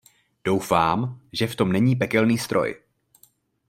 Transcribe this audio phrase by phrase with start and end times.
[0.43, 2.75] Doufám, že v tom není pekelný stroj.